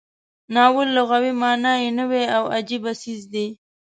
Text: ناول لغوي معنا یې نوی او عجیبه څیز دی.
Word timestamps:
ناول 0.53 0.87
لغوي 0.97 1.31
معنا 1.41 1.73
یې 1.83 1.89
نوی 1.99 2.23
او 2.35 2.43
عجیبه 2.55 2.91
څیز 3.01 3.21
دی. 3.33 3.47